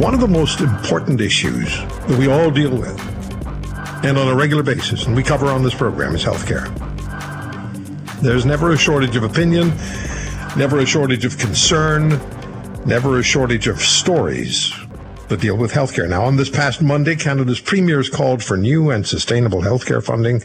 One 0.00 0.12
of 0.14 0.20
the 0.20 0.28
most 0.28 0.60
important 0.60 1.20
issues 1.20 1.76
that 1.78 2.18
we 2.18 2.28
all 2.28 2.50
deal 2.50 2.76
with, 2.76 3.00
and 4.04 4.18
on 4.18 4.28
a 4.28 4.34
regular 4.34 4.62
basis, 4.62 5.06
and 5.06 5.14
we 5.14 5.22
cover 5.22 5.46
on 5.46 5.62
this 5.62 5.74
program, 5.74 6.14
is 6.14 6.24
healthcare. 6.24 6.68
There's 8.20 8.44
never 8.44 8.72
a 8.72 8.76
shortage 8.76 9.16
of 9.16 9.22
opinion, 9.22 9.68
never 10.56 10.80
a 10.80 10.86
shortage 10.86 11.24
of 11.24 11.38
concern, 11.38 12.20
never 12.86 13.18
a 13.18 13.22
shortage 13.22 13.66
of 13.66 13.80
stories 13.80 14.72
that 15.28 15.40
deal 15.40 15.56
with 15.56 15.72
healthcare. 15.72 16.08
Now, 16.08 16.24
on 16.24 16.36
this 16.36 16.50
past 16.50 16.82
Monday, 16.82 17.16
Canada's 17.16 17.60
premiers 17.60 18.10
called 18.10 18.42
for 18.42 18.56
new 18.56 18.90
and 18.90 19.06
sustainable 19.06 19.62
healthcare 19.62 20.02
funding, 20.04 20.42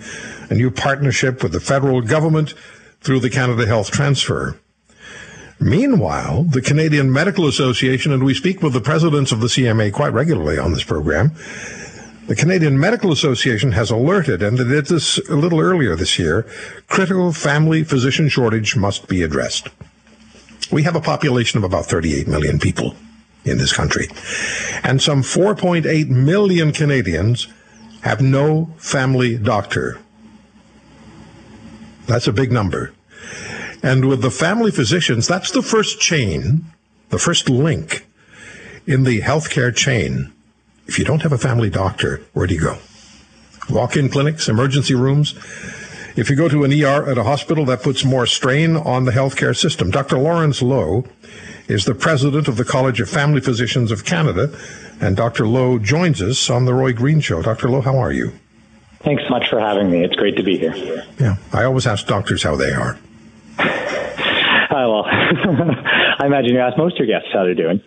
a 0.49 0.53
new 0.53 0.71
partnership 0.71 1.43
with 1.43 1.51
the 1.51 1.59
federal 1.59 2.01
government 2.01 2.53
through 3.01 3.19
the 3.19 3.29
Canada 3.29 3.65
Health 3.65 3.91
Transfer. 3.91 4.59
Meanwhile, 5.59 6.43
the 6.43 6.61
Canadian 6.61 7.11
Medical 7.11 7.45
Association, 7.45 8.13
and 8.13 8.23
we 8.23 8.33
speak 8.33 8.61
with 8.61 8.73
the 8.73 8.81
presidents 8.81 9.31
of 9.31 9.41
the 9.41 9.47
CMA 9.47 9.91
quite 9.91 10.13
regularly 10.13 10.57
on 10.57 10.71
this 10.71 10.83
program, 10.83 11.33
the 12.27 12.35
Canadian 12.35 12.79
Medical 12.79 13.11
Association 13.11 13.73
has 13.73 13.91
alerted, 13.91 14.41
and 14.41 14.57
they 14.57 14.63
did 14.63 14.85
this 14.85 15.17
a 15.29 15.35
little 15.35 15.59
earlier 15.59 15.95
this 15.95 16.17
year, 16.17 16.45
critical 16.87 17.33
family 17.33 17.83
physician 17.83 18.29
shortage 18.29 18.75
must 18.75 19.07
be 19.07 19.21
addressed. 19.21 19.67
We 20.71 20.83
have 20.83 20.95
a 20.95 21.01
population 21.01 21.57
of 21.57 21.63
about 21.63 21.87
38 21.87 22.27
million 22.27 22.59
people 22.59 22.95
in 23.43 23.57
this 23.57 23.73
country, 23.73 24.07
and 24.83 25.01
some 25.01 25.23
4.8 25.23 26.07
million 26.07 26.71
Canadians 26.71 27.47
have 28.01 28.21
no 28.21 28.69
family 28.77 29.37
doctor. 29.37 29.99
That's 32.05 32.27
a 32.27 32.33
big 32.33 32.51
number. 32.51 32.93
And 33.81 34.05
with 34.07 34.21
the 34.21 34.31
family 34.31 34.71
physicians, 34.71 35.27
that's 35.27 35.51
the 35.51 35.61
first 35.61 35.99
chain, 35.99 36.65
the 37.09 37.19
first 37.19 37.49
link 37.49 38.05
in 38.85 39.03
the 39.03 39.21
healthcare 39.21 39.73
chain. 39.75 40.33
If 40.87 40.97
you 40.99 41.05
don't 41.05 41.21
have 41.21 41.31
a 41.31 41.37
family 41.37 41.69
doctor, 41.69 42.21
where 42.33 42.47
do 42.47 42.55
you 42.55 42.61
go? 42.61 42.77
Walk 43.69 43.95
in 43.95 44.09
clinics, 44.09 44.49
emergency 44.49 44.95
rooms. 44.95 45.35
If 46.15 46.29
you 46.29 46.35
go 46.35 46.49
to 46.49 46.63
an 46.63 46.73
ER 46.73 47.09
at 47.09 47.17
a 47.17 47.23
hospital, 47.23 47.65
that 47.65 47.83
puts 47.83 48.03
more 48.03 48.25
strain 48.25 48.75
on 48.75 49.05
the 49.05 49.11
healthcare 49.11 49.55
system. 49.55 49.91
Dr. 49.91 50.17
Lawrence 50.17 50.61
Loh 50.61 51.05
is 51.67 51.85
the 51.85 51.93
president 51.93 52.47
of 52.47 52.57
the 52.57 52.65
College 52.65 52.99
of 52.99 53.09
Family 53.09 53.39
Physicians 53.39 53.91
of 53.91 54.03
Canada, 54.03 54.51
and 54.99 55.15
Dr. 55.15 55.47
Loh 55.47 55.77
joins 55.77 56.21
us 56.21 56.49
on 56.49 56.65
the 56.65 56.73
Roy 56.73 56.91
Green 56.91 57.19
Show. 57.19 57.43
Dr. 57.43 57.69
Loh, 57.69 57.81
how 57.81 57.97
are 57.97 58.11
you? 58.11 58.33
Thanks 59.01 59.23
so 59.23 59.29
much 59.29 59.47
for 59.49 59.59
having 59.59 59.89
me. 59.91 60.03
It's 60.03 60.15
great 60.15 60.35
to 60.37 60.43
be 60.43 60.57
here. 60.57 61.05
Yeah, 61.19 61.35
I 61.53 61.63
always 61.63 61.87
ask 61.87 62.05
doctors 62.07 62.43
how 62.43 62.55
they 62.55 62.73
are. 62.73 62.97
Uh, 64.79 64.89
well, 64.89 65.03
I 66.19 66.25
imagine 66.25 66.53
you 66.53 66.59
ask 66.59 66.77
most 66.77 66.99
of 66.99 67.05
your 67.05 67.19
guests 67.19 67.33
how 67.33 67.43
they're 67.43 67.55
doing. 67.55 67.81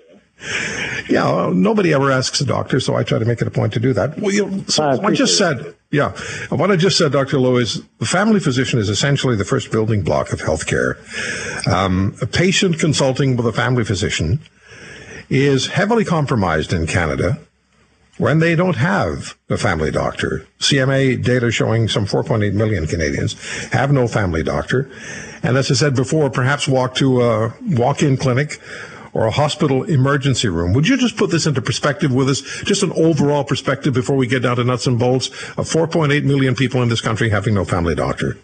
Yeah, 1.09 1.25
well, 1.25 1.55
nobody 1.55 1.95
ever 1.95 2.11
asks 2.11 2.41
a 2.41 2.45
doctor, 2.45 2.81
so 2.81 2.97
I 2.97 3.05
try 3.05 3.19
to 3.19 3.25
make 3.25 3.41
it 3.41 3.47
a 3.47 3.51
point 3.51 3.73
to 3.75 3.81
do 3.81 3.93
that. 3.93 4.19
Well, 4.19 4.33
you, 4.33 4.65
so 4.67 4.85
I 4.85 4.97
what 4.97 5.13
I 5.13 5.15
just 5.15 5.39
said, 5.39 5.75
yeah, 5.91 6.13
what 6.49 6.71
I 6.71 6.77
just 6.77 6.99
said, 6.99 7.13
Dr. 7.13 7.39
Loh, 7.39 7.57
is 7.57 7.83
the 7.99 8.07
family 8.07 8.41
physician 8.41 8.79
is 8.79 8.89
essentially 8.89 9.37
the 9.37 9.45
first 9.45 9.71
building 9.71 10.03
block 10.03 10.33
of 10.33 10.41
healthcare. 10.41 10.97
Um, 11.69 12.17
a 12.21 12.27
patient 12.27 12.81
consulting 12.81 13.37
with 13.37 13.47
a 13.47 13.53
family 13.53 13.85
physician 13.85 14.41
is 15.31 15.69
heavily 15.69 16.05
compromised 16.05 16.73
in 16.73 16.87
Canada 16.87 17.39
when 18.23 18.39
they 18.39 18.55
don't 18.55 18.77
have 18.77 19.37
a 19.51 19.57
family 19.57 19.91
doctor. 19.91 20.47
CMA 20.61 21.21
data 21.25 21.51
showing 21.51 21.89
some 21.89 22.07
4.8 22.07 22.55
million 22.55 22.87
Canadians 22.87 23.35
have 23.73 23.91
no 23.91 24.07
family 24.07 24.45
doctor. 24.45 24.89
And 25.43 25.57
as 25.57 25.73
I 25.73 25.75
said 25.75 25.97
before, 25.97 26.31
perhaps 26.31 26.69
walk 26.69 26.95
to 26.95 27.21
a 27.21 27.55
walk-in 27.63 28.17
clinic 28.17 28.61
or 29.13 29.27
a 29.27 29.33
hospital 29.33 29.83
emergency 29.83 30.47
room. 30.47 30.73
Would 30.73 30.87
you 30.87 30.97
just 30.97 31.17
put 31.17 31.33
this 31.33 31.47
into 31.47 31.61
perspective 31.61 32.15
with 32.15 32.29
us? 32.29 32.43
Just 32.63 32.85
an 32.85 32.93
overall 32.93 33.43
perspective 33.43 33.93
before 33.93 34.15
we 34.15 34.29
get 34.29 34.45
down 34.45 34.55
to 34.55 34.63
nuts 34.63 34.87
and 34.87 35.01
bolts 35.01 35.27
of 35.59 35.67
4.8 35.69 36.23
million 36.23 36.55
people 36.55 36.81
in 36.81 36.89
this 36.89 37.01
country 37.01 37.31
having 37.31 37.55
no 37.55 37.65
family 37.65 37.97
doctor. 37.97 38.39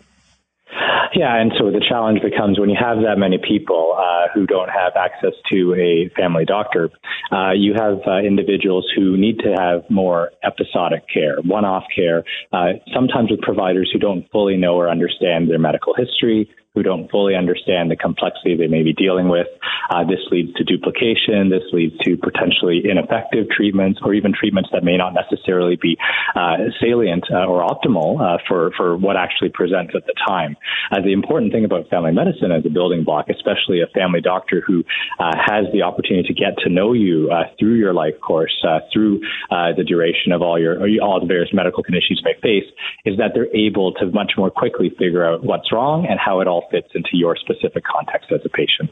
Yeah, 1.14 1.40
and 1.40 1.52
so 1.58 1.70
the 1.70 1.84
challenge 1.86 2.20
becomes 2.22 2.58
when 2.58 2.68
you 2.68 2.76
have 2.78 2.98
that 2.98 3.18
many 3.18 3.38
people 3.38 3.96
uh, 3.98 4.28
who 4.34 4.46
don't 4.46 4.68
have 4.68 4.92
access 4.96 5.32
to 5.50 5.74
a 5.74 6.10
family 6.14 6.44
doctor, 6.44 6.90
uh, 7.32 7.52
you 7.52 7.74
have 7.74 8.00
uh, 8.06 8.18
individuals 8.18 8.86
who 8.94 9.16
need 9.16 9.38
to 9.40 9.54
have 9.56 9.88
more 9.90 10.30
episodic 10.44 11.04
care, 11.12 11.36
one 11.42 11.64
off 11.64 11.84
care, 11.94 12.24
uh, 12.52 12.78
sometimes 12.92 13.30
with 13.30 13.40
providers 13.40 13.90
who 13.92 13.98
don't 13.98 14.30
fully 14.30 14.56
know 14.56 14.74
or 14.74 14.90
understand 14.90 15.48
their 15.48 15.58
medical 15.58 15.94
history, 15.94 16.48
who 16.78 16.82
don't 16.84 17.10
fully 17.10 17.34
understand 17.34 17.90
the 17.90 17.96
complexity 17.96 18.56
they 18.56 18.68
may 18.68 18.82
be 18.82 18.92
dealing 18.92 19.28
with. 19.28 19.48
Uh, 19.90 20.04
this 20.04 20.20
leads 20.30 20.52
to 20.54 20.62
duplication. 20.64 21.50
This 21.50 21.66
leads 21.72 21.96
to 22.04 22.16
potentially 22.16 22.82
ineffective 22.84 23.50
treatments 23.50 23.98
or 24.02 24.14
even 24.14 24.32
treatments 24.32 24.70
that 24.72 24.84
may 24.84 24.96
not 24.96 25.12
necessarily 25.12 25.76
be 25.80 25.96
uh, 26.36 26.70
salient 26.80 27.24
uh, 27.32 27.46
or 27.46 27.66
optimal 27.66 28.20
uh, 28.20 28.38
for, 28.46 28.70
for 28.76 28.96
what 28.96 29.16
actually 29.16 29.48
presents 29.48 29.92
at 29.96 30.06
the 30.06 30.14
time. 30.26 30.56
Uh, 30.98 31.02
the 31.02 31.12
important 31.12 31.52
thing 31.52 31.64
about 31.64 31.88
family 31.88 32.12
medicine 32.12 32.50
as 32.50 32.64
a 32.66 32.70
building 32.70 33.04
block, 33.04 33.26
especially 33.28 33.80
a 33.80 33.86
family 33.94 34.20
doctor 34.20 34.62
who 34.66 34.84
uh, 35.20 35.32
has 35.36 35.66
the 35.72 35.82
opportunity 35.82 36.26
to 36.26 36.34
get 36.34 36.56
to 36.58 36.68
know 36.68 36.92
you 36.92 37.30
through 37.58 37.74
your 37.74 37.92
life 37.92 38.14
course, 38.20 38.54
through 38.92 39.20
the 39.50 39.84
duration 39.86 40.32
of 40.32 40.42
all 40.42 40.58
your 40.58 40.78
all 41.00 41.20
the 41.20 41.26
various 41.26 41.50
medical 41.52 41.82
conditions 41.82 42.20
you 42.22 42.24
may 42.24 42.40
face, 42.40 42.68
is 43.04 43.16
that 43.18 43.32
they're 43.34 43.54
able 43.54 43.92
to 43.92 44.06
much 44.06 44.32
more 44.36 44.50
quickly 44.50 44.90
figure 44.98 45.24
out 45.24 45.44
what's 45.44 45.72
wrong 45.72 46.06
and 46.08 46.18
how 46.18 46.40
it 46.40 46.48
all 46.48 46.64
fits 46.70 46.88
into 46.94 47.10
your 47.12 47.36
specific 47.36 47.84
context 47.84 48.30
as 48.32 48.40
a 48.44 48.48
patient. 48.48 48.90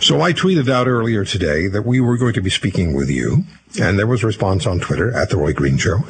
So 0.00 0.20
I 0.20 0.32
tweeted 0.32 0.68
out 0.68 0.86
earlier 0.86 1.24
today 1.24 1.66
that 1.68 1.86
we 1.86 2.00
were 2.00 2.16
going 2.16 2.34
to 2.34 2.42
be 2.42 2.50
speaking 2.50 2.94
with 2.94 3.08
you, 3.08 3.44
and 3.80 3.98
there 3.98 4.06
was 4.06 4.22
a 4.22 4.26
response 4.26 4.66
on 4.66 4.80
Twitter 4.80 5.16
at 5.16 5.30
the 5.30 5.36
Roy 5.36 5.52
Green 5.52 5.78
Show. 5.78 6.00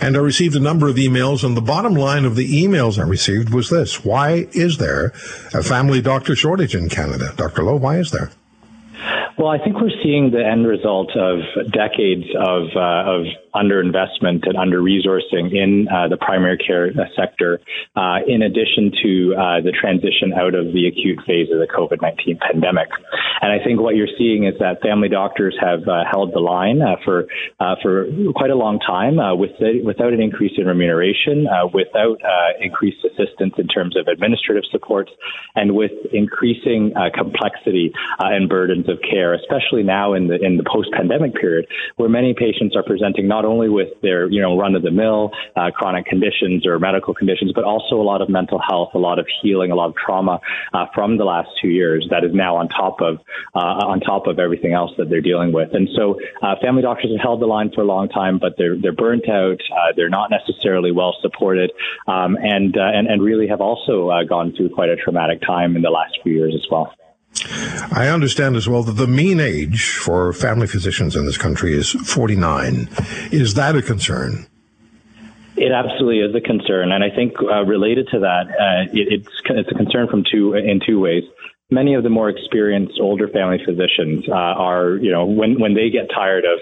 And 0.00 0.16
I 0.16 0.20
received 0.20 0.54
a 0.54 0.60
number 0.60 0.88
of 0.88 0.96
emails, 0.96 1.44
and 1.44 1.56
the 1.56 1.60
bottom 1.60 1.94
line 1.94 2.24
of 2.24 2.36
the 2.36 2.64
emails 2.64 2.98
I 2.98 3.06
received 3.06 3.52
was 3.52 3.70
this. 3.70 4.04
Why 4.04 4.48
is 4.52 4.78
there 4.78 5.06
a 5.52 5.62
family 5.62 6.00
doctor 6.00 6.36
shortage 6.36 6.74
in 6.74 6.88
Canada? 6.88 7.32
Dr. 7.36 7.64
Loh, 7.64 7.76
why 7.76 7.98
is 7.98 8.10
there? 8.10 8.30
Well, 9.38 9.48
I 9.48 9.58
think 9.58 9.80
we're 9.80 9.90
seeing 10.02 10.32
the 10.32 10.44
end 10.44 10.66
result 10.66 11.10
of 11.16 11.38
decades 11.70 12.26
of 12.36 12.64
uh, 12.74 13.04
of 13.06 13.26
underinvestment 13.62 14.40
and 14.48 14.56
under 14.64 14.78
resourcing 14.92 15.46
in 15.62 15.88
uh, 15.88 16.08
the 16.12 16.16
primary 16.28 16.58
care 16.58 16.86
sector, 17.20 17.60
uh, 17.96 18.18
in 18.26 18.40
addition 18.48 18.84
to 19.02 19.10
uh, 19.34 19.60
the 19.66 19.72
transition 19.82 20.28
out 20.42 20.54
of 20.60 20.66
the 20.76 20.86
acute 20.90 21.18
phase 21.26 21.48
of 21.54 21.58
the 21.58 21.70
COVID 21.78 22.00
nineteen 22.06 22.38
pandemic. 22.38 22.88
And 23.42 23.50
I 23.56 23.58
think 23.64 23.80
what 23.80 23.94
you're 23.98 24.14
seeing 24.18 24.44
is 24.50 24.54
that 24.58 24.74
family 24.82 25.08
doctors 25.08 25.56
have 25.60 25.82
uh, 25.86 26.04
held 26.10 26.28
the 26.32 26.40
line 26.40 26.78
uh, 26.82 26.96
for 27.04 27.26
for 27.82 27.94
quite 28.34 28.50
a 28.50 28.60
long 28.64 28.78
time 28.80 29.16
with 29.38 29.52
the, 29.58 29.82
without 29.84 30.12
an 30.12 30.20
increase 30.20 30.54
in 30.56 30.66
remuneration, 30.66 31.46
without 31.72 32.18
increased 32.60 33.02
assistance 33.04 33.54
in 33.58 33.66
terms 33.66 33.96
of 33.96 34.06
administrative 34.08 34.64
supports, 34.70 35.10
and 35.54 35.74
with 35.74 35.92
increasing 36.12 36.92
complexity 37.14 37.92
and 38.18 38.48
burdens 38.48 38.88
of 38.88 38.98
care, 39.02 39.34
especially 39.34 39.82
now 39.82 40.14
in 40.14 40.28
the 40.28 40.36
in 40.46 40.56
the 40.56 40.66
post 40.74 40.90
pandemic 40.92 41.34
period, 41.34 41.66
where 41.96 42.08
many 42.08 42.34
patients 42.34 42.76
are 42.76 42.82
presenting 42.82 43.26
not 43.28 43.44
only 43.48 43.68
with 43.68 43.88
their 44.02 44.30
you 44.30 44.40
know 44.40 44.58
run 44.58 44.74
of 44.74 44.82
the 44.82 44.90
mill 44.90 45.30
uh, 45.56 45.70
chronic 45.74 46.06
conditions 46.06 46.66
or 46.66 46.78
medical 46.78 47.14
conditions, 47.14 47.52
but 47.54 47.64
also 47.64 47.96
a 47.96 48.06
lot 48.06 48.22
of 48.22 48.28
mental 48.28 48.60
health, 48.66 48.90
a 48.94 48.98
lot 48.98 49.18
of 49.18 49.26
healing, 49.42 49.70
a 49.70 49.74
lot 49.74 49.88
of 49.88 49.94
trauma 49.96 50.40
uh, 50.72 50.86
from 50.94 51.18
the 51.18 51.24
last 51.24 51.48
two 51.60 51.68
years 51.68 52.06
that 52.10 52.24
is 52.24 52.32
now 52.34 52.56
on 52.56 52.68
top 52.68 53.00
of 53.00 53.18
uh, 53.54 53.86
on 53.88 54.00
top 54.00 54.26
of 54.26 54.38
everything 54.38 54.72
else 54.72 54.92
that 54.98 55.08
they're 55.10 55.20
dealing 55.20 55.52
with. 55.52 55.70
And 55.72 55.88
so, 55.96 56.18
uh, 56.42 56.54
family 56.62 56.82
doctors 56.82 57.10
have 57.12 57.22
held 57.22 57.40
the 57.40 57.46
line 57.46 57.70
for 57.74 57.82
a 57.82 57.86
long 57.86 58.08
time, 58.08 58.38
but 58.38 58.54
they're 58.58 58.76
they're 58.80 58.92
burnt 58.92 59.28
out. 59.28 59.60
Uh, 59.70 59.92
they're 59.96 60.08
not 60.08 60.30
necessarily 60.30 60.92
well 60.92 61.16
supported, 61.20 61.72
um, 62.06 62.36
and, 62.40 62.76
uh, 62.76 62.80
and 62.82 63.08
and 63.08 63.22
really 63.22 63.48
have 63.48 63.60
also 63.60 64.10
gone 64.28 64.52
through 64.56 64.70
quite 64.70 64.90
a 64.90 64.96
traumatic 64.96 65.40
time 65.42 65.76
in 65.76 65.82
the 65.82 65.90
last 65.90 66.18
few 66.22 66.32
years 66.32 66.54
as 66.54 66.66
well. 66.70 66.92
I 67.92 68.08
understand 68.08 68.56
as 68.56 68.68
well 68.68 68.82
that 68.82 68.92
the 68.92 69.06
mean 69.06 69.40
age 69.40 69.90
for 69.90 70.32
family 70.32 70.66
physicians 70.66 71.14
in 71.16 71.24
this 71.24 71.36
country 71.36 71.72
is 71.72 71.90
49. 71.90 72.88
Is 73.30 73.54
that 73.54 73.76
a 73.76 73.82
concern? 73.82 74.46
It 75.56 75.72
absolutely 75.72 76.20
is 76.20 76.34
a 76.34 76.40
concern, 76.40 76.92
and 76.92 77.02
I 77.02 77.10
think 77.10 77.34
uh, 77.42 77.64
related 77.64 78.08
to 78.12 78.20
that, 78.20 78.46
uh, 78.46 78.92
it, 78.92 79.08
it's 79.12 79.28
it's 79.46 79.70
a 79.70 79.74
concern 79.74 80.06
from 80.08 80.22
two 80.30 80.54
in 80.54 80.80
two 80.84 81.00
ways 81.00 81.24
many 81.70 81.94
of 81.94 82.02
the 82.02 82.08
more 82.08 82.30
experienced 82.30 82.98
older 82.98 83.28
family 83.28 83.58
physicians 83.60 84.24
uh, 84.26 84.32
are, 84.32 84.96
you 84.96 85.12
know, 85.12 85.26
when, 85.26 85.60
when 85.60 85.74
they 85.74 85.90
get 85.90 86.08
tired 86.08 86.44
of, 86.44 86.58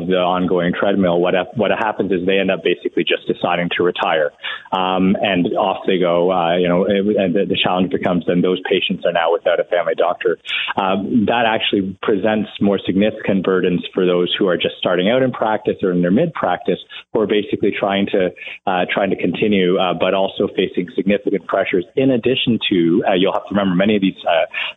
of 0.00 0.08
the 0.08 0.16
ongoing 0.16 0.72
treadmill, 0.72 1.20
what, 1.20 1.34
what 1.56 1.70
happens 1.70 2.10
is 2.10 2.24
they 2.24 2.38
end 2.38 2.50
up 2.50 2.64
basically 2.64 3.04
just 3.04 3.28
deciding 3.28 3.68
to 3.76 3.82
retire. 3.82 4.32
Um, 4.72 5.14
and 5.20 5.44
off 5.60 5.84
they 5.86 5.98
go, 5.98 6.32
uh, 6.32 6.56
you 6.56 6.68
know, 6.68 6.86
and 6.86 7.36
the, 7.36 7.44
the, 7.44 7.58
challenge 7.62 7.90
becomes 7.90 8.24
then 8.26 8.40
those 8.40 8.60
patients 8.68 9.04
are 9.04 9.12
now 9.12 9.32
without 9.32 9.60
a 9.60 9.64
family 9.64 9.94
doctor. 9.94 10.38
Um, 10.76 11.26
that 11.26 11.44
actually 11.44 11.98
presents 12.00 12.48
more 12.60 12.80
significant 12.84 13.44
burdens 13.44 13.84
for 13.92 14.06
those 14.06 14.34
who 14.38 14.48
are 14.48 14.56
just 14.56 14.76
starting 14.78 15.10
out 15.10 15.22
in 15.22 15.32
practice 15.32 15.76
or 15.82 15.92
in 15.92 16.00
their 16.00 16.10
mid 16.10 16.32
practice 16.32 16.78
who 17.12 17.20
are 17.20 17.26
basically 17.26 17.72
trying 17.78 18.06
to, 18.12 18.32
uh, 18.66 18.86
trying 18.88 19.10
to 19.10 19.16
continue, 19.16 19.76
uh, 19.76 19.92
but 19.92 20.14
also 20.14 20.48
facing 20.56 20.88
significant 20.96 21.46
pressures 21.46 21.84
in 21.94 22.10
addition 22.10 22.58
to, 22.70 23.04
uh, 23.08 23.12
you'll 23.12 23.32
have 23.32 23.44
to 23.48 23.54
remember 23.54 23.76
many 23.76 23.96
of 23.96 24.00
these 24.00 24.16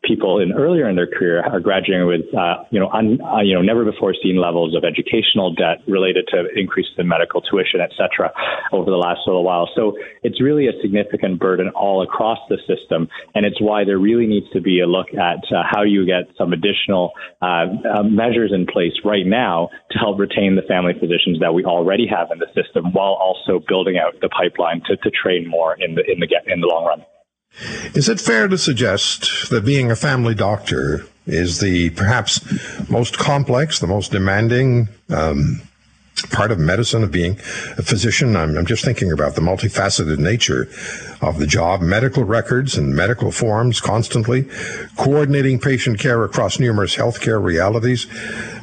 people 0.04 0.40
in 0.40 0.54
earlier 0.54 0.90
in 0.90 0.96
their 0.96 1.08
career 1.08 1.42
are 1.44 1.60
graduating 1.60 2.08
with, 2.08 2.26
uh, 2.34 2.64
you 2.72 2.80
know, 2.80 2.90
un, 2.90 3.20
uh, 3.22 3.42
you 3.42 3.54
know, 3.54 3.62
never 3.62 3.84
before 3.86 4.14
seen 4.24 4.38
levels 4.38 4.76
of 4.76 4.84
educational 4.84 5.54
debt 5.54 5.78
related 5.88 6.28
to 6.32 6.48
increases 6.56 6.94
in 6.98 7.08
medical 7.08 7.42
tuition, 7.42 7.80
et 7.82 7.92
cetera, 7.98 8.32
over 8.72 8.90
the 8.90 8.98
last 8.98 9.22
little 9.28 9.44
while. 9.44 9.70
So 9.76 9.98
it's 10.24 10.42
really 10.42 10.68
a 10.68 10.72
significant 10.82 11.40
burden 11.40 11.70
all 11.70 12.02
across 12.02 12.40
the 12.50 12.58
system, 12.68 13.08
and 13.36 13.46
it's 13.46 13.62
why 13.62 13.84
there 13.84 13.98
really 13.98 14.28
needs 14.28 14.50
to 14.54 14.62
be 14.62 14.80
a 14.80 14.88
look 14.88 15.08
at 15.14 15.44
uh, 15.52 15.64
how 15.70 15.84
you 15.84 16.06
get 16.06 16.24
some 16.38 16.54
additional 16.54 17.12
uh, 17.42 17.66
uh, 17.96 18.04
measures 18.04 18.52
in 18.54 18.66
place 18.66 18.94
right 19.04 19.26
now 19.26 19.70
to 19.92 20.00
help 20.00 20.20
retain 20.20 20.56
the 20.56 20.62
family 20.64 20.94
physicians 20.94 21.40
that 21.40 21.54
we 21.54 21.64
already 21.66 22.08
have 22.08 22.28
in 22.32 22.40
the 22.40 22.48
system, 22.60 22.92
while 22.94 23.14
also 23.14 23.64
building 23.68 23.98
out 23.98 24.14
the 24.22 24.30
pipeline 24.30 24.82
to, 24.88 24.96
to 24.98 25.10
train 25.12 25.48
more 25.48 25.76
in 25.80 25.96
the 25.96 26.04
in 26.12 26.20
the 26.20 26.28
in 26.48 26.62
the 26.62 26.68
long 26.68 26.86
run. 26.86 27.02
Is 27.94 28.08
it 28.08 28.22
fair 28.22 28.48
to 28.48 28.58
suggest 28.58 29.50
that 29.50 29.66
being 29.66 29.92
a 29.92 29.96
family 29.96 30.36
doctor 30.36 31.06
is 31.26 31.60
the 31.60 31.90
perhaps 31.92 32.42
most 32.90 33.18
complex, 33.18 33.80
the 33.80 33.88
most 33.88 34.12
demanding 34.12 34.88
um, 35.10 35.62
part 36.32 36.52
of 36.52 36.60
medicine, 36.60 37.04
of 37.04 37.12
being 37.12 37.34
a 37.78 37.84
physician. 37.84 38.36
I'm, 38.36 38.58
I'm, 38.58 38.66
just 38.66 38.84
thinking 38.84 39.12
about 39.12 39.36
the 39.36 39.42
multifaceted 39.42 40.18
nature 40.18 40.70
of 41.22 41.40
the 41.40 41.48
job, 41.48 41.82
medical 41.82 42.24
records 42.24 42.78
and 42.78 42.96
medical 42.96 43.32
forms 43.32 43.82
constantly, 43.82 44.48
coordinating 44.98 45.60
patient 45.60 46.00
care 46.00 46.24
across 46.24 46.60
numerous 46.60 46.96
healthcare 46.96 47.42
realities. 47.42 48.06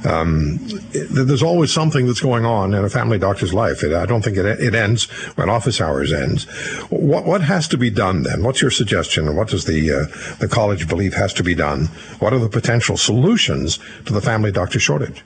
Um, 0.07 0.59
there's 0.93 1.43
always 1.43 1.73
something 1.73 2.07
that's 2.07 2.21
going 2.21 2.45
on 2.45 2.75
in 2.75 2.85
a 2.85 2.91
family 2.91 3.19
doctor's 3.19 3.55
life. 3.55 3.83
It, 3.83 3.93
I 3.93 4.07
don't 4.07 4.23
think 4.23 4.37
it, 4.37 4.47
it 4.47 4.75
ends 4.75 5.05
when 5.37 5.49
office 5.51 5.81
hours 5.81 6.13
ends. 6.13 6.45
What, 6.91 7.25
what 7.25 7.43
has 7.43 7.69
to 7.69 7.79
be 7.79 7.91
done 7.91 8.23
then? 8.23 8.43
What's 8.43 8.63
your 8.63 8.71
suggestion? 8.71 9.35
What 9.35 9.49
does 9.49 9.65
the, 9.65 9.91
uh, 9.93 10.37
the 10.39 10.49
college 10.49 10.89
believe 10.89 11.15
has 11.15 11.33
to 11.35 11.43
be 11.43 11.55
done? 11.55 11.87
What 12.19 12.33
are 12.33 12.39
the 12.39 12.49
potential 12.49 12.97
solutions 12.97 13.79
to 14.05 14.13
the 14.13 14.21
family 14.21 14.53
doctor 14.53 14.79
shortage? 14.79 15.23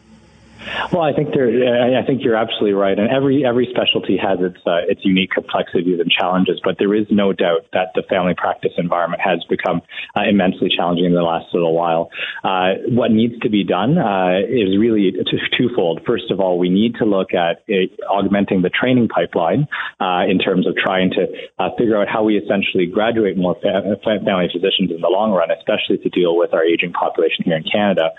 Well, 0.93 1.03
I 1.03 1.13
think 1.13 1.33
there. 1.33 1.49
I 1.49 2.05
think 2.05 2.23
you're 2.23 2.37
absolutely 2.37 2.75
right, 2.75 2.99
and 2.99 3.09
every 3.09 3.45
every 3.47 3.69
specialty 3.71 4.19
has 4.19 4.39
its 4.41 4.59
uh, 4.67 4.85
its 4.89 5.01
unique 5.05 5.31
complexities 5.31 6.01
and 6.01 6.11
challenges. 6.11 6.61
But 6.63 6.77
there 6.79 6.95
is 6.95 7.07
no 7.11 7.33
doubt 7.33 7.67
that 7.73 7.93
the 7.95 8.03
family 8.09 8.35
practice 8.37 8.73
environment 8.77 9.23
has 9.25 9.45
become 9.49 9.81
uh, 10.17 10.29
immensely 10.29 10.69
challenging 10.69 11.07
in 11.07 11.15
the 11.15 11.23
last 11.23 11.47
little 11.55 11.75
while. 11.75 12.11
Uh, 12.45 12.77
what 12.89 13.11
needs 13.11 13.39
to 13.41 13.49
be 13.49 13.65
done 13.65 13.97
uh, 13.97 14.41
is 14.45 14.77
really 14.79 15.13
twofold. 15.57 16.03
First 16.07 16.31
of 16.31 16.41
all, 16.41 16.59
we 16.59 16.69
need 16.69 16.97
to 16.97 17.05
look 17.05 17.33
at 17.33 17.65
augmenting 18.09 18.63
the 18.63 18.71
training 18.71 19.09
pipeline 19.09 19.67
uh, 20.01 20.29
in 20.29 20.39
terms 20.39 20.67
of 20.67 20.77
trying 20.77 21.11
to 21.11 21.27
uh, 21.59 21.71
figure 21.79 22.01
out 22.01 22.09
how 22.09 22.25
we 22.25 22.37
essentially 22.37 22.87
graduate 22.87 23.37
more 23.37 23.57
fa- 23.63 23.97
family 24.05 24.49
physicians 24.53 24.91
in 24.91 25.01
the 25.01 25.09
long 25.09 25.33
run, 25.33 25.51
especially 25.51 25.99
to 25.99 26.09
deal 26.11 26.37
with 26.37 26.53
our 26.53 26.65
aging 26.65 26.93
population 26.93 27.45
here 27.45 27.57
in 27.57 27.65
Canada. 27.65 28.11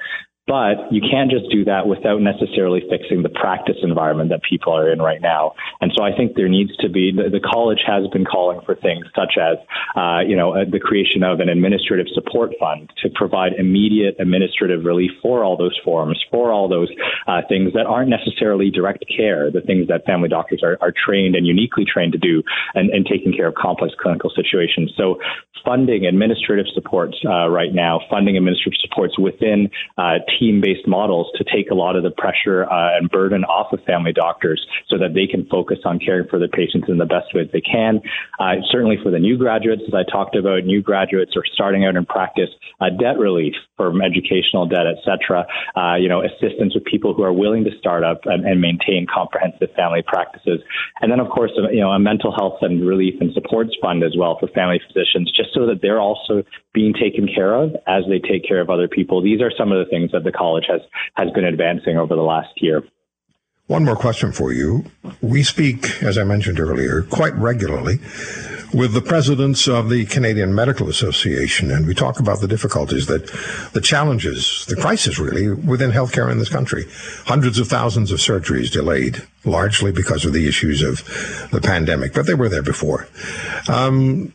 But 0.48 0.92
you 0.92 1.02
can't 1.02 1.30
just 1.30 1.52
do 1.52 1.66
that 1.66 1.86
without 1.86 2.20
necessarily 2.20 2.82
fixing 2.90 3.22
the 3.22 3.30
practice 3.30 3.78
environment 3.84 4.32
that 4.32 4.42
people 4.42 4.76
are 4.76 4.92
in 4.92 5.00
right 5.00 5.22
now. 5.22 5.54
And 5.80 5.94
so 5.96 6.04
I 6.04 6.18
think 6.18 6.36
there 6.36 6.50
needs 6.50 6.76
to 6.78 6.90
be 6.90 7.14
the, 7.16 7.30
the 7.30 7.40
college 7.40 7.80
has 7.86 8.08
been 8.08 8.26
calling 8.26 8.60
for 8.66 8.76
things 8.76 9.06
such 9.16 9.38
as, 9.38 9.58
uh, 9.96 10.22
you 10.26 10.36
know, 10.36 10.56
uh, 10.56 10.66
the 10.70 10.80
creation 10.80 11.22
of 11.22 11.42
an 11.42 11.48
administrative 11.48 12.08
support 12.14 12.54
fund 12.60 12.92
to 13.04 13.10
provide 13.14 13.54
immediate 13.54 14.16
administrative 14.20 14.84
relief 14.84 15.12
for 15.22 15.44
all 15.44 15.58
those 15.58 15.80
forms, 15.86 16.18
for 16.32 16.52
all 16.52 16.68
those 16.68 16.90
uh, 17.28 17.42
things 17.48 17.74
that 17.74 17.86
aren't 17.86 18.10
necessarily 18.10 18.72
direct 18.72 19.06
care, 19.16 19.52
the 19.52 19.62
things 19.62 19.88
that 19.90 20.06
family 20.06 20.28
doctors 20.28 20.62
are, 20.64 20.78
are 20.82 20.92
trained 20.92 21.36
and 21.36 21.46
uniquely 21.46 21.86
trained 21.86 22.14
to 22.14 22.20
do, 22.20 22.42
and, 22.74 22.90
and 22.90 23.06
taking 23.06 23.32
care 23.32 23.48
of 23.48 23.54
complex 23.54 23.94
clinical 24.02 24.32
situations. 24.36 24.92
So 24.98 25.20
funding 25.64 26.06
administrative 26.06 26.66
supports 26.74 27.16
uh, 27.26 27.48
right 27.48 27.74
now, 27.74 28.00
funding 28.10 28.38
administrative 28.38 28.80
supports 28.82 29.18
within 29.20 29.70
uh, 29.98 30.18
team 30.40 30.62
based 30.62 30.88
models 30.88 31.28
to 31.38 31.44
take 31.44 31.72
a 31.72 31.76
lot 31.76 31.96
of 31.96 32.04
the 32.04 32.12
pressure 32.12 32.66
uh, 32.66 32.98
and 32.98 33.10
burden 33.10 33.44
off 33.44 33.72
of 33.74 33.84
family 33.86 34.14
doctors 34.14 34.66
so 34.90 34.98
that 34.98 35.14
they 35.14 35.28
can 35.28 35.46
focus 35.48 35.80
on 35.86 36.00
caring 36.00 36.28
for 36.28 36.40
their 36.40 36.48
patients 36.48 36.88
in 36.88 36.98
the 36.98 37.06
best 37.06 37.34
way 37.34 37.50
they 37.52 37.62
can. 37.62 38.02
Uh, 38.40 38.56
certainly 38.70 38.98
for 39.04 39.12
the 39.12 39.20
new 39.20 39.38
graduates, 39.38 39.84
as 39.88 39.94
I 39.94 40.10
talked 40.10 40.36
about, 40.36 40.64
new 40.64 40.82
graduates 40.82 41.34
are 41.36 41.44
starting 41.54 41.86
out 41.86 41.96
in 41.96 42.06
practice, 42.06 42.50
uh, 42.80 42.90
debt 42.90 43.18
relief 43.18 43.54
from 43.78 44.02
educational 44.02 44.66
debt, 44.66 44.86
et 44.88 45.00
cetera, 45.04 45.46
uh, 45.76 45.96
you 45.96 46.08
know, 46.08 46.22
assistance 46.24 46.74
with 46.76 46.86
people 46.86 47.14
who 47.14 47.24
are 47.24 47.34
willing 47.34 47.64
to 47.64 47.72
start 47.80 48.04
up 48.04 48.22
and, 48.26 48.46
and 48.46 48.62
maintain 48.62 49.08
comprehensive 49.14 49.70
family 49.76 50.04
practices. 50.06 50.60
And 51.02 51.12
then, 51.12 51.20
of 51.20 51.30
course, 51.30 51.52
you 51.72 51.82
know, 51.82 51.90
a 51.90 52.00
mental 52.00 52.32
health 52.32 52.60
and 52.62 52.86
relief 52.86 53.16
and 53.20 53.34
supports 53.34 53.72
fund 53.82 54.04
as 54.04 54.16
well 54.18 54.38
for 54.40 54.48
family 54.48 54.80
physicians, 54.88 55.32
just 55.36 55.54
so 55.54 55.66
that 55.68 55.82
they're 55.82 56.00
also 56.00 56.44
being 56.74 56.94
taken 56.94 57.28
care 57.28 57.54
of 57.54 57.76
as 57.88 58.04
they 58.08 58.20
take 58.20 58.48
care 58.48 58.62
of 58.62 58.70
other 58.70 58.88
people. 58.88 59.22
These 59.22 59.42
are 59.42 59.52
some 59.58 59.72
of 59.72 59.84
the 59.84 59.90
things 59.90 60.12
that 60.12 60.21
the 60.24 60.32
college 60.32 60.66
has, 60.68 60.82
has 61.16 61.32
been 61.32 61.46
advancing 61.46 61.98
over 61.98 62.16
the 62.16 62.22
last 62.22 62.50
year. 62.58 62.84
One 63.68 63.86
more 63.86 63.96
question 63.96 64.34
for 64.34 64.52
you. 64.52 64.84
We 65.22 65.44
speak, 65.44 66.04
as 66.04 66.18
I 66.18 66.26
mentioned 66.26 66.60
earlier, 66.60 67.04
quite 67.04 67.34
regularly 67.36 68.00
with 68.74 68.94
the 68.94 69.02
presidents 69.02 69.68
of 69.68 69.90
the 69.90 70.06
Canadian 70.06 70.56
Medical 70.56 70.90
Association, 70.90 71.72
and 71.72 71.86
we 71.86 71.94
talk 71.94 72.20
about 72.20 72.40
the 72.40 72.48
difficulties 72.48 73.08
that 73.08 73.28
the 73.74 73.82
challenges, 73.82 74.66
the 74.68 74.76
crisis 74.76 75.20
really, 75.20 75.50
within 75.50 75.92
healthcare 75.92 76.32
in 76.32 76.38
this 76.38 76.50
country. 76.50 76.86
Hundreds 77.26 77.60
of 77.60 77.68
thousands 77.68 78.12
of 78.12 78.20
surgeries 78.20 78.72
delayed, 78.72 79.26
largely 79.46 79.92
because 79.92 80.26
of 80.26 80.34
the 80.34 80.48
issues 80.48 80.82
of 80.82 81.50
the 81.52 81.62
pandemic, 81.62 82.14
but 82.14 82.28
they 82.28 82.34
were 82.34 82.50
there 82.50 82.64
before. 82.64 83.08
Um, 83.68 84.34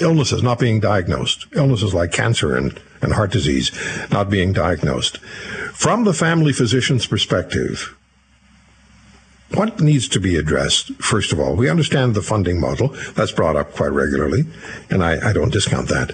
illnesses 0.00 0.42
not 0.42 0.58
being 0.58 0.80
diagnosed, 0.80 1.46
illnesses 1.52 1.94
like 1.94 2.12
cancer 2.12 2.56
and, 2.56 2.80
and 3.00 3.14
heart 3.14 3.32
disease 3.32 3.70
not 4.10 4.30
being 4.30 4.52
diagnosed. 4.52 5.18
From 5.72 6.04
the 6.04 6.12
family 6.12 6.52
physician's 6.52 7.06
perspective, 7.06 7.96
what 9.52 9.80
needs 9.80 10.08
to 10.08 10.20
be 10.20 10.36
addressed, 10.36 10.94
first 10.94 11.32
of 11.32 11.38
all? 11.38 11.54
We 11.54 11.70
understand 11.70 12.14
the 12.14 12.22
funding 12.22 12.60
model. 12.60 12.88
That's 13.14 13.30
brought 13.30 13.56
up 13.56 13.72
quite 13.72 13.92
regularly, 13.92 14.44
and 14.90 15.04
I, 15.04 15.30
I 15.30 15.32
don't 15.32 15.52
discount 15.52 15.88
that. 15.88 16.10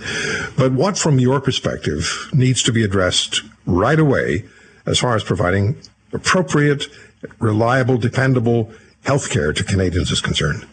But 0.58 0.72
what, 0.72 0.98
from 0.98 1.18
your 1.18 1.40
perspective, 1.40 2.28
needs 2.34 2.62
to 2.64 2.72
be 2.72 2.84
addressed 2.84 3.42
right 3.64 3.98
away 3.98 4.44
as 4.84 4.98
far 4.98 5.14
as 5.14 5.24
providing 5.24 5.76
appropriate, 6.12 6.86
reliable, 7.38 7.96
dependable 7.96 8.72
health 9.04 9.30
care 9.30 9.52
to 9.52 9.64
Canadians 9.64 10.10
is 10.10 10.20
concerned? 10.20 10.66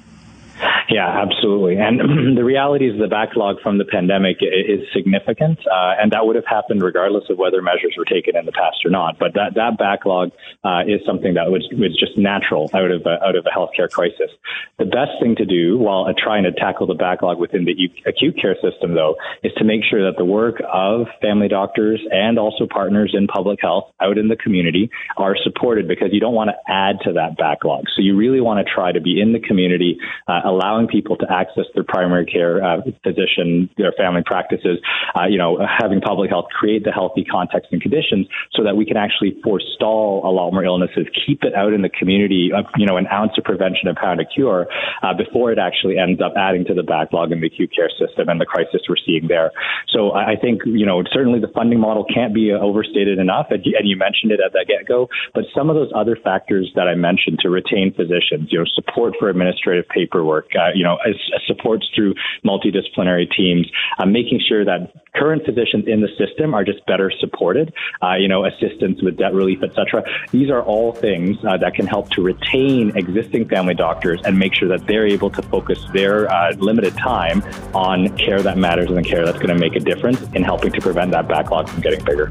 Yeah, 0.90 1.08
absolutely. 1.08 1.78
And 1.78 2.00
the 2.38 2.44
reality 2.44 2.90
is 2.90 3.00
the 3.00 3.08
backlog 3.08 3.62
from 3.62 3.78
the 3.78 3.86
pandemic 3.86 4.38
is 4.42 4.88
significant, 4.94 5.60
uh, 5.68 6.00
and 6.00 6.12
that 6.12 6.26
would 6.26 6.36
have 6.36 6.46
happened 6.46 6.82
regardless 6.82 7.26
of 7.30 7.38
whether 7.38 7.62
measures 7.62 7.96
were 7.98 8.06
taken 8.06 8.38
in 8.38 8.46
the 8.46 8.52
past 8.52 8.78
or 8.86 8.92
not. 8.92 9.20
But 9.20 9.34
that, 9.34 9.56
that 9.56 9.78
backlog 9.78 10.32
uh, 10.64 10.88
is 10.88 11.02
something 11.06 11.34
that 11.34 11.52
was, 11.52 11.68
was 11.74 11.98
just 12.00 12.18
natural 12.18 12.70
out 12.74 12.92
of 12.92 13.02
a, 13.06 13.20
out 13.24 13.36
of 13.36 13.46
a 13.46 13.52
healthcare 13.52 13.90
crisis. 13.90 14.32
The 14.80 14.86
best 14.86 15.20
thing 15.20 15.36
to 15.38 15.46
do 15.46 15.78
while 15.78 16.08
trying 16.18 16.44
to 16.44 16.52
tackle 16.52 16.88
the 16.88 16.94
backlog 16.96 17.38
within 17.38 17.66
the 17.66 17.76
acute 18.06 18.40
care 18.40 18.56
system, 18.62 18.96
though, 18.96 19.16
is 19.44 19.52
to 19.58 19.64
make 19.64 19.82
sure 19.84 20.10
that 20.10 20.18
the 20.18 20.26
work 20.26 20.62
of 20.72 21.08
family 21.22 21.48
doctors 21.48 22.00
and 22.12 22.40
also 22.40 22.66
partners 22.66 23.14
in 23.18 23.28
public 23.28 23.60
health 23.62 23.92
out 24.00 24.18
in 24.18 24.28
the 24.28 24.36
community 24.36 24.90
are 25.18 25.36
supported 25.44 25.88
because 25.88 26.10
you 26.12 26.20
don't 26.20 26.36
want 26.36 26.50
to 26.50 26.72
add 26.72 26.98
to 27.04 27.14
that 27.14 27.38
backlog. 27.38 27.86
So 27.96 28.02
you 28.02 28.16
really 28.16 28.42
want 28.42 28.66
to 28.66 28.74
try 28.74 28.92
to 28.92 29.02
be 29.02 29.20
in 29.20 29.34
the 29.34 29.40
community, 29.40 29.98
uh, 30.28 30.42
allowing 30.46 30.77
allowing 30.78 30.88
people 30.88 31.18
to 31.18 31.26
access 31.32 31.66
their 31.74 31.84
primary 31.84 32.26
care 32.26 32.64
uh, 32.64 32.82
physician, 33.04 33.70
their 33.78 33.94
family 33.98 34.22
practices, 34.26 34.80
uh, 35.16 35.26
you 35.28 35.38
know, 35.38 35.60
having 35.80 36.02
public 36.02 36.30
health 36.30 36.46
create 36.52 36.84
the 36.84 36.92
healthy 36.92 37.24
context 37.24 37.70
and 37.72 37.82
conditions 37.82 38.28
so 38.54 38.64
that 38.64 38.76
we 38.76 38.86
can 38.86 38.98
actually 38.98 39.36
forestall 39.44 40.22
a 40.24 40.32
lot 40.32 40.52
more 40.52 40.64
illnesses, 40.64 41.08
keep 41.26 41.44
it 41.44 41.54
out 41.56 41.74
in 41.74 41.82
the 41.82 41.90
community, 41.90 42.52
uh, 42.56 42.64
you 42.78 42.86
know, 42.86 42.98
an 42.98 43.08
ounce 43.08 43.32
of 43.38 43.44
prevention, 43.44 43.88
a 43.88 43.96
pound 43.96 44.20
of 44.20 44.28
cure, 44.34 44.68
uh, 45.04 45.14
before 45.14 45.52
it 45.52 45.60
actually 45.60 45.98
ends 45.98 46.22
up 46.22 46.34
adding 46.38 46.66
to 46.66 46.74
the 46.74 46.84
backlog 46.84 47.32
in 47.32 47.42
the 47.42 47.48
acute 47.48 47.72
care 47.76 47.90
system 47.90 48.30
and 48.30 48.40
the 48.40 48.46
crisis 48.46 48.82
we're 48.90 48.96
seeing 49.06 49.28
there. 49.28 49.52
So 49.90 50.14
I 50.14 50.36
think, 50.40 50.62
you 50.66 50.86
know, 50.86 51.04
certainly 51.12 51.40
the 51.40 51.52
funding 51.54 51.80
model 51.80 52.06
can't 52.06 52.34
be 52.34 52.52
overstated 52.52 53.20
enough. 53.20 53.48
And 53.50 53.64
you 53.64 53.98
mentioned 53.98 54.32
it 54.32 54.40
at 54.44 54.54
the 54.54 54.66
get 54.68 54.88
go, 54.88 55.10
but 55.34 55.46
some 55.56 55.70
of 55.70 55.76
those 55.76 55.92
other 55.96 56.18
factors 56.22 56.72
that 56.76 56.88
I 56.88 56.96
mentioned 56.96 57.40
to 57.42 57.50
retain 57.50 57.94
physicians, 57.94 58.50
you 58.52 58.60
know, 58.60 58.66
support 58.76 59.14
for 59.20 59.30
administrative 59.30 59.88
paperwork, 59.90 60.50
uh, 60.68 60.72
you 60.76 60.84
know, 60.84 60.98
as, 61.08 61.16
supports 61.46 61.88
through 61.96 62.14
multidisciplinary 62.46 63.26
teams, 63.36 63.68
uh, 64.00 64.06
making 64.06 64.40
sure 64.48 64.66
that 64.66 64.92
current 65.16 65.46
physicians 65.46 65.86
in 65.88 66.02
the 66.02 66.10
system 66.18 66.54
are 66.54 66.64
just 66.64 66.86
better 66.86 67.12
supported, 67.20 67.74
uh, 68.04 68.16
you 68.16 68.28
know, 68.28 68.46
assistance 68.46 69.02
with 69.02 69.18
debt 69.18 69.34
relief, 69.34 69.64
etc. 69.64 70.04
These 70.32 70.50
are 70.50 70.62
all 70.62 70.94
things 70.94 71.38
uh, 71.46 71.58
that 71.58 71.74
can 71.74 71.88
help 71.88 72.10
to 72.12 72.22
retain 72.22 72.96
existing 72.96 73.48
family 73.48 73.74
doctors 73.74 74.22
and 74.26 74.38
make 74.38 74.54
sure 74.54 74.68
that 74.70 74.86
they're 74.88 75.08
able 75.08 75.30
to 75.32 75.42
focus 75.44 75.80
their 75.94 76.30
uh, 76.32 76.54
limited 76.58 76.96
time 76.98 77.42
on 77.74 78.16
care 78.18 78.42
that 78.42 78.58
matters 78.58 78.92
and 78.92 79.06
care 79.06 79.26
that's 79.26 79.38
going 79.38 79.50
to 79.50 79.60
make 79.60 79.76
a 79.76 79.80
difference 79.80 80.22
in 80.34 80.44
helping 80.44 80.72
to 80.72 80.82
prevent 80.82 81.12
that 81.12 81.28
backlog 81.28 81.70
from 81.70 81.82
getting 81.82 82.04
bigger. 82.04 82.30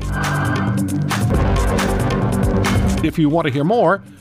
If 3.04 3.18
you 3.18 3.28
want 3.28 3.46
to 3.46 3.52
hear 3.52 3.64
more, 3.64 4.02